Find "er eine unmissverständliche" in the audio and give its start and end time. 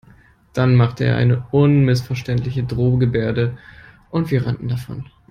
1.05-2.63